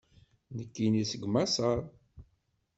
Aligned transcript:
Nekkini 0.57 1.03
seg 1.11 1.23
maṣer. 1.33 1.79